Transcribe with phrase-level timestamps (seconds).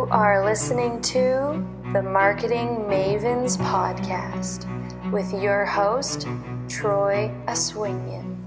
[0.00, 4.64] You are listening to the Marketing Mavens Podcast
[5.12, 6.26] with your host,
[6.70, 8.38] Troy Aswinian.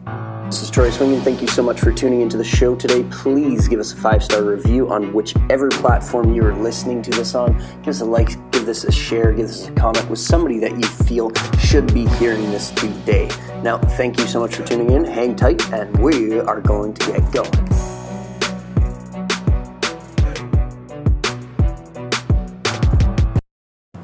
[0.47, 1.21] This is Troy Aswinian.
[1.21, 3.05] Thank you so much for tuning into the show today.
[3.11, 7.35] Please give us a five star review on whichever platform you are listening to this
[7.35, 7.55] on.
[7.83, 10.71] Give us a like, give this a share, give us a comment with somebody that
[10.71, 13.29] you feel should be hearing this today.
[13.61, 15.05] Now, thank you so much for tuning in.
[15.05, 17.72] Hang tight, and we are going to get going.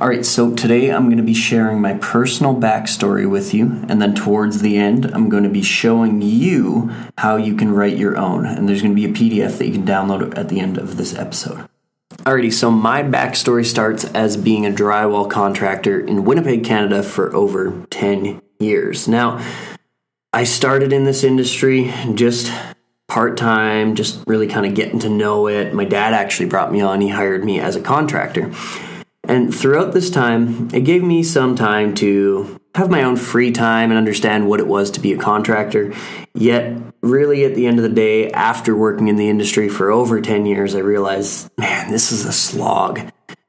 [0.02, 4.02] All right, so today I'm going to be sharing my personal backstory with you, and
[4.02, 8.18] then towards the end, I'm going to be showing you how you can write your
[8.18, 8.46] own.
[8.46, 10.96] And there's going to be a PDF that you can download at the end of
[10.96, 11.68] this episode.
[12.20, 17.86] Alrighty, so my backstory starts as being a drywall contractor in Winnipeg, Canada for over
[17.90, 19.06] 10 years.
[19.06, 19.46] Now,
[20.32, 22.54] I started in this industry just
[23.10, 25.74] part time, just really kind of getting to know it.
[25.74, 28.54] My dad actually brought me on, he hired me as a contractor.
[29.30, 33.92] And throughout this time, it gave me some time to have my own free time
[33.92, 35.94] and understand what it was to be a contractor.
[36.34, 40.20] Yet, really, at the end of the day, after working in the industry for over
[40.20, 43.02] 10 years, I realized, man, this is a slog.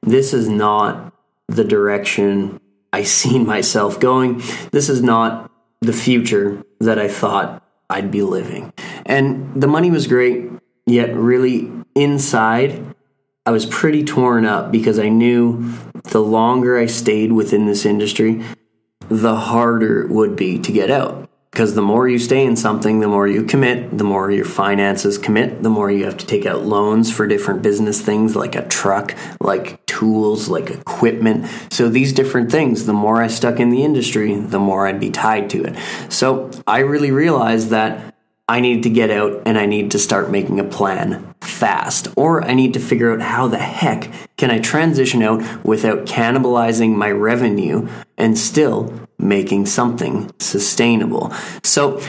[0.03, 1.15] This is not
[1.47, 2.61] the direction
[2.93, 4.43] I seen myself going.
[4.71, 8.71] This is not the future that I thought I'd be living.
[9.03, 10.47] And the money was great,
[10.85, 12.85] yet, really, inside,
[13.51, 15.73] I was pretty torn up because I knew
[16.05, 18.45] the longer I stayed within this industry,
[19.09, 21.29] the harder it would be to get out.
[21.51, 25.17] Because the more you stay in something, the more you commit, the more your finances
[25.17, 28.65] commit, the more you have to take out loans for different business things like a
[28.69, 31.45] truck, like tools, like equipment.
[31.69, 35.09] So, these different things, the more I stuck in the industry, the more I'd be
[35.09, 35.75] tied to it.
[36.07, 38.10] So, I really realized that
[38.51, 42.09] I need to get out and I need to start making a plan fast.
[42.17, 46.93] Or I need to figure out how the heck can I transition out without cannibalizing
[46.93, 51.33] my revenue and still making something sustainable.
[51.63, 52.01] So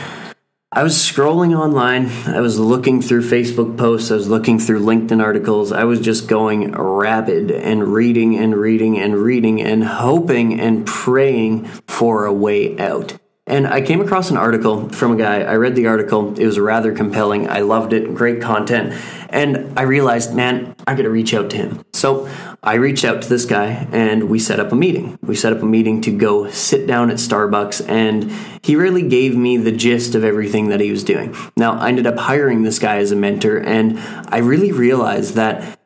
[0.72, 5.22] I was scrolling online, I was looking through Facebook posts, I was looking through LinkedIn
[5.22, 10.84] articles, I was just going rapid and reading and reading and reading and hoping and
[10.86, 13.16] praying for a way out.
[13.48, 15.40] And I came across an article from a guy.
[15.40, 16.38] I read the article.
[16.38, 17.48] It was rather compelling.
[17.48, 18.14] I loved it.
[18.14, 18.94] Great content.
[19.30, 21.84] And I realized, man, I got to reach out to him.
[21.92, 22.28] So
[22.62, 25.18] I reached out to this guy and we set up a meeting.
[25.22, 27.88] We set up a meeting to go sit down at Starbucks.
[27.88, 28.30] And
[28.62, 31.34] he really gave me the gist of everything that he was doing.
[31.56, 33.58] Now, I ended up hiring this guy as a mentor.
[33.58, 33.98] And
[34.28, 35.80] I really realized that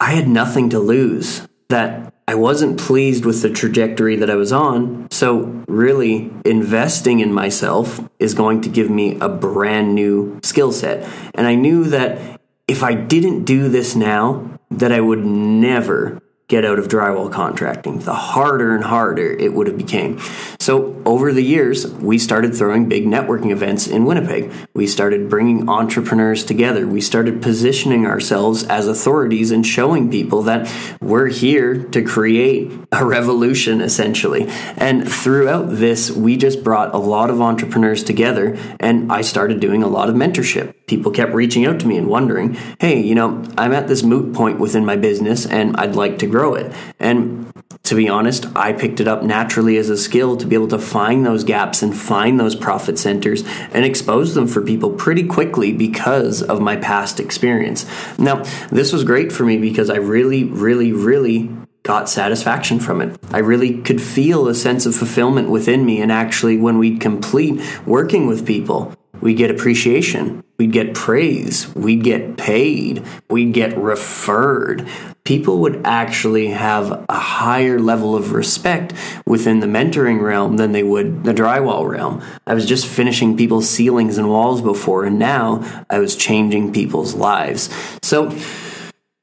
[0.00, 1.46] I had nothing to lose.
[1.68, 5.08] That I wasn't pleased with the trajectory that I was on.
[5.10, 11.08] So, really, investing in myself is going to give me a brand new skill set.
[11.34, 16.22] And I knew that if I didn't do this now, that I would never
[16.52, 20.20] get out of drywall contracting, the harder and harder it would have became.
[20.60, 24.52] So over the years, we started throwing big networking events in Winnipeg.
[24.74, 26.86] We started bringing entrepreneurs together.
[26.86, 30.70] We started positioning ourselves as authorities and showing people that
[31.00, 34.46] we're here to create a revolution essentially.
[34.76, 39.82] And throughout this, we just brought a lot of entrepreneurs together and I started doing
[39.82, 40.74] a lot of mentorship.
[40.86, 44.32] People kept reaching out to me and wondering, "Hey, you know, I'm at this moot
[44.32, 46.72] point within my business and I'd like to grow it.
[46.98, 47.46] And
[47.84, 50.78] to be honest, I picked it up naturally as a skill to be able to
[50.78, 55.72] find those gaps and find those profit centers and expose them for people pretty quickly
[55.72, 57.84] because of my past experience.
[58.18, 61.50] Now, this was great for me because I really, really, really
[61.82, 63.18] got satisfaction from it.
[63.32, 66.00] I really could feel a sense of fulfillment within me.
[66.00, 72.04] And actually, when we'd complete working with people, we'd get appreciation, we'd get praise, we'd
[72.04, 74.86] get paid, we'd get referred.
[75.24, 78.92] People would actually have a higher level of respect
[79.24, 82.20] within the mentoring realm than they would the drywall realm.
[82.46, 87.14] I was just finishing people's ceilings and walls before, and now I was changing people's
[87.14, 87.70] lives.
[88.02, 88.36] So,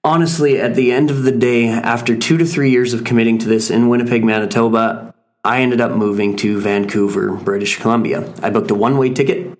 [0.06, 3.50] honestly, at the end of the day, after two to three years of committing to
[3.50, 5.14] this in Winnipeg, Manitoba,
[5.44, 8.34] I ended up moving to Vancouver, British Columbia.
[8.42, 9.59] I booked a one way ticket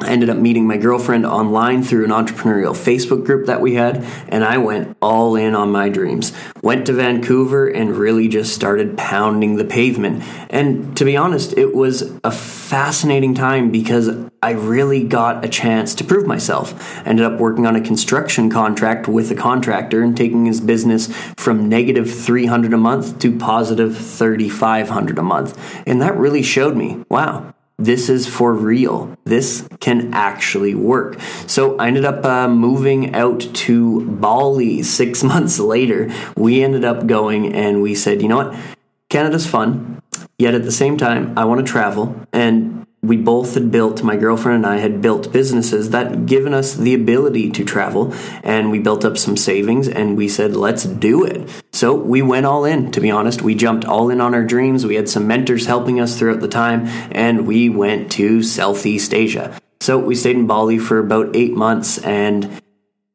[0.00, 4.04] I ended up meeting my girlfriend online through an entrepreneurial Facebook group that we had,
[4.28, 6.32] and I went all in on my dreams.
[6.62, 10.24] Went to Vancouver and really just started pounding the pavement.
[10.50, 14.10] And to be honest, it was a fascinating time because
[14.42, 16.74] I really got a chance to prove myself.
[17.06, 21.06] Ended up working on a construction contract with a contractor and taking his business
[21.36, 25.82] from negative 300 a month to positive 3500 a month.
[25.86, 29.16] And that really showed me, wow, this is for real.
[29.24, 31.20] This can actually work.
[31.46, 36.12] So I ended up uh, moving out to Bali six months later.
[36.36, 38.56] We ended up going and we said, you know what?
[39.08, 40.00] Canada's fun.
[40.38, 42.20] Yet at the same time, I want to travel.
[42.32, 46.74] And we both had built, my girlfriend and I had built businesses that given us
[46.74, 48.14] the ability to travel.
[48.42, 51.62] And we built up some savings and we said, let's do it.
[51.84, 53.42] So we went all in, to be honest.
[53.42, 54.86] We jumped all in on our dreams.
[54.86, 59.60] We had some mentors helping us throughout the time and we went to Southeast Asia.
[59.82, 62.62] So we stayed in Bali for about eight months and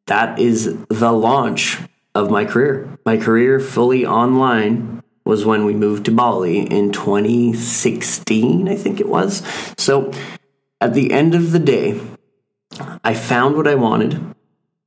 [0.05, 1.79] that is the launch
[2.13, 2.95] of my career.
[3.07, 9.09] My career fully online was when we moved to Bali in 2016, I think it
[9.09, 9.41] was.
[9.79, 10.11] So
[10.79, 11.99] at the end of the day,
[13.03, 14.13] I found what I wanted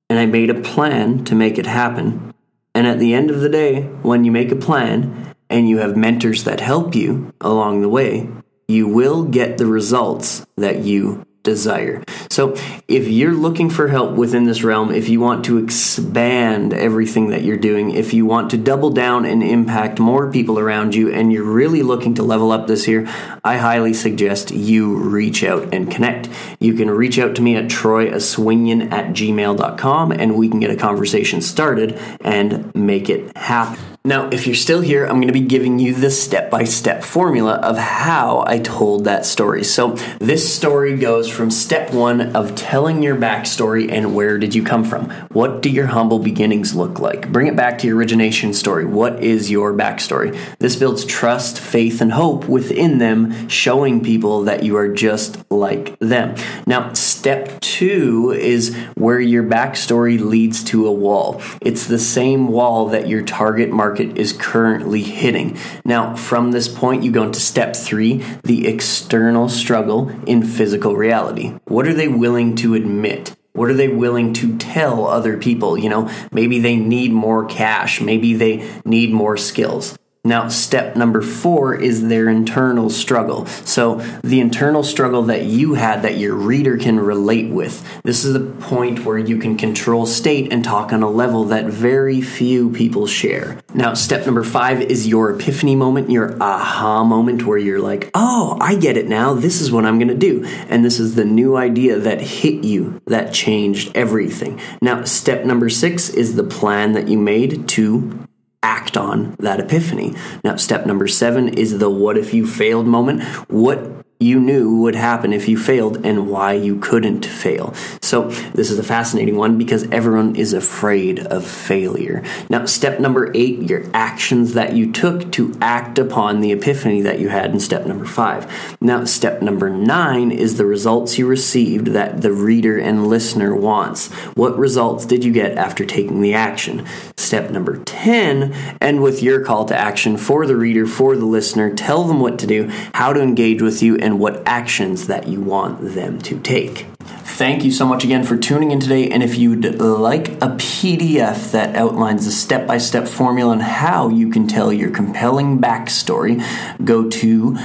[0.08, 2.31] and I made a plan to make it happen.
[2.74, 5.96] And at the end of the day, when you make a plan and you have
[5.96, 8.28] mentors that help you along the way,
[8.68, 12.02] you will get the results that you desire.
[12.32, 12.54] So,
[12.88, 17.42] if you're looking for help within this realm, if you want to expand everything that
[17.42, 21.30] you're doing, if you want to double down and impact more people around you, and
[21.30, 23.06] you're really looking to level up this year,
[23.44, 26.30] I highly suggest you reach out and connect.
[26.58, 30.76] You can reach out to me at troyaswinian at gmail.com and we can get a
[30.76, 33.91] conversation started and make it happen.
[34.04, 37.04] Now, if you're still here, I'm going to be giving you the step by step
[37.04, 39.62] formula of how I told that story.
[39.62, 44.64] So, this story goes from step one of telling your backstory and where did you
[44.64, 45.08] come from?
[45.30, 47.30] What do your humble beginnings look like?
[47.30, 48.84] Bring it back to your origination story.
[48.84, 50.36] What is your backstory?
[50.58, 55.96] This builds trust, faith, and hope within them, showing people that you are just like
[56.00, 56.34] them.
[56.66, 61.40] Now, step two is where your backstory leads to a wall.
[61.60, 65.54] It's the same wall that your target market market is currently hitting.
[65.84, 71.58] Now, from this point, you go into step three the external struggle in physical reality.
[71.66, 73.36] What are they willing to admit?
[73.52, 75.76] What are they willing to tell other people?
[75.76, 79.98] You know, maybe they need more cash, maybe they need more skills.
[80.24, 83.44] Now, step number four is their internal struggle.
[83.46, 87.84] So, the internal struggle that you had that your reader can relate with.
[88.04, 91.64] This is the point where you can control state and talk on a level that
[91.64, 93.58] very few people share.
[93.74, 98.56] Now, step number five is your epiphany moment, your aha moment where you're like, oh,
[98.60, 99.34] I get it now.
[99.34, 100.44] This is what I'm going to do.
[100.68, 104.60] And this is the new idea that hit you that changed everything.
[104.80, 108.28] Now, step number six is the plan that you made to
[108.62, 110.14] act on that epiphany.
[110.44, 113.22] Now, step number seven is the what if you failed moment.
[113.50, 117.74] What you knew would happen if you failed and why you couldn't fail.
[118.00, 122.22] So, this is a fascinating one because everyone is afraid of failure.
[122.48, 127.18] Now, step number eight, your actions that you took to act upon the epiphany that
[127.18, 128.50] you had in step number five.
[128.80, 134.10] Now, step number nine is the results you received that the reader and listener wants.
[134.34, 136.86] What results did you get after taking the action?
[137.16, 141.74] Step number 10, and with your call to action for the reader, for the listener,
[141.74, 145.26] tell them what to do, how to engage with you, and and what actions that
[145.26, 146.84] you want them to take.
[147.00, 149.08] Thank you so much again for tuning in today.
[149.08, 154.10] And if you'd like a PDF that outlines the step by step formula on how
[154.10, 156.44] you can tell your compelling backstory,
[156.84, 157.56] go to